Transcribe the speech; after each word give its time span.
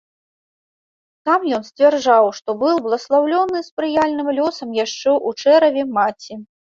Сам 1.29 1.43
ён 1.57 1.67
сцвярджаў, 1.67 2.25
што 2.39 2.49
быў 2.61 2.75
бласлаўлёны 2.85 3.61
спрыяльным 3.69 4.33
лёсам 4.39 4.69
яшчэ 4.85 5.11
ў 5.27 5.59
чэраве 5.59 5.83
маці. 6.01 6.33